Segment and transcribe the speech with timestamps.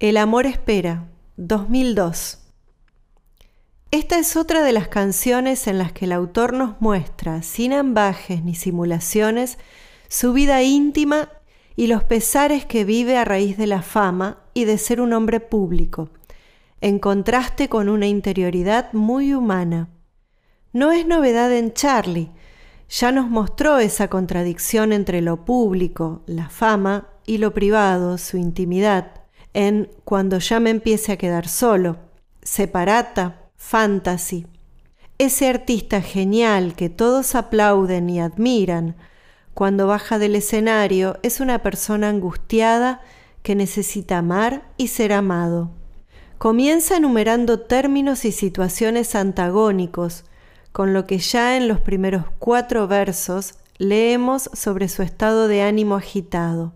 [0.00, 1.06] El amor espera,
[1.36, 2.40] 2002.
[3.92, 8.42] Esta es otra de las canciones en las que el autor nos muestra, sin ambajes
[8.42, 9.56] ni simulaciones,
[10.08, 11.28] su vida íntima
[11.76, 15.38] y los pesares que vive a raíz de la fama y de ser un hombre
[15.38, 16.10] público,
[16.80, 19.90] en contraste con una interioridad muy humana.
[20.72, 22.32] No es novedad en Charlie,
[22.88, 29.23] ya nos mostró esa contradicción entre lo público, la fama, y lo privado, su intimidad
[29.54, 31.96] en Cuando ya me empiece a quedar solo,
[32.42, 34.46] Separata, Fantasy.
[35.16, 38.96] Ese artista genial que todos aplauden y admiran,
[39.54, 43.00] cuando baja del escenario es una persona angustiada
[43.42, 45.70] que necesita amar y ser amado.
[46.38, 50.24] Comienza enumerando términos y situaciones antagónicos,
[50.72, 55.94] con lo que ya en los primeros cuatro versos leemos sobre su estado de ánimo
[55.94, 56.74] agitado.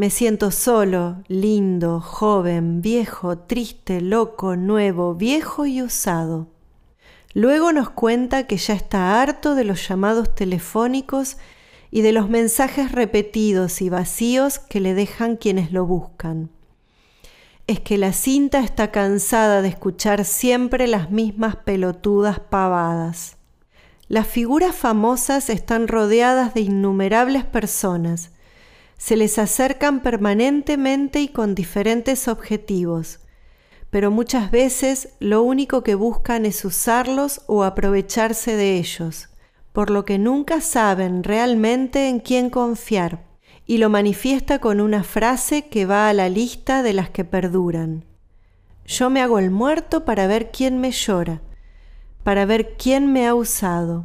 [0.00, 6.48] Me siento solo, lindo, joven, viejo, triste, loco, nuevo, viejo y usado.
[7.34, 11.36] Luego nos cuenta que ya está harto de los llamados telefónicos
[11.90, 16.48] y de los mensajes repetidos y vacíos que le dejan quienes lo buscan.
[17.66, 23.36] Es que la cinta está cansada de escuchar siempre las mismas pelotudas pavadas.
[24.08, 28.30] Las figuras famosas están rodeadas de innumerables personas,
[29.00, 33.20] se les acercan permanentemente y con diferentes objetivos,
[33.88, 39.30] pero muchas veces lo único que buscan es usarlos o aprovecharse de ellos,
[39.72, 43.24] por lo que nunca saben realmente en quién confiar,
[43.64, 48.04] y lo manifiesta con una frase que va a la lista de las que perduran.
[48.84, 51.40] Yo me hago el muerto para ver quién me llora,
[52.22, 54.04] para ver quién me ha usado.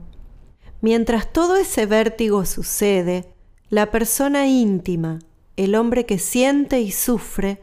[0.80, 3.35] Mientras todo ese vértigo sucede,
[3.76, 5.20] la persona íntima,
[5.58, 7.62] el hombre que siente y sufre,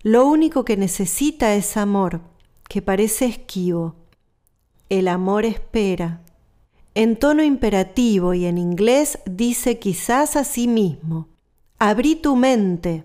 [0.00, 2.22] lo único que necesita es amor,
[2.70, 3.96] que parece esquivo.
[4.88, 6.22] El amor espera.
[6.94, 11.28] En tono imperativo y en inglés dice quizás a sí mismo,
[11.78, 13.04] abrí tu mente.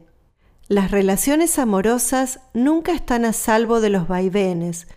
[0.70, 4.88] Las relaciones amorosas nunca están a salvo de los vaivenes,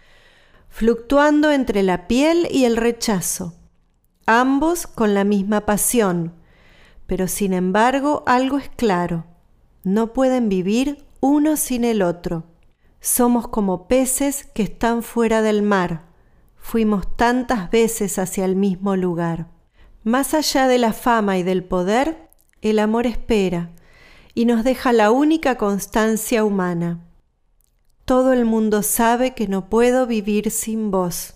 [0.69, 3.56] fluctuando entre la piel y el rechazo,
[4.25, 6.44] ambos con la misma pasión,
[7.14, 9.25] pero sin embargo algo es claro,
[9.84, 12.42] no pueden vivir uno sin el otro.
[13.00, 16.06] Somos como peces que están fuera del mar,
[16.56, 19.47] fuimos tantas veces hacia el mismo lugar.
[20.03, 22.30] Más allá de la fama y del poder,
[22.62, 23.70] el amor espera
[24.34, 26.98] y nos deja la única constancia humana.
[28.04, 31.34] Todo el mundo sabe que no puedo vivir sin vos.